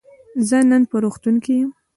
زه 0.47 0.57
نن 0.69 0.83
په 0.91 0.95
روغتون 1.03 1.35
کی 1.43 1.53
یم. 1.59 1.69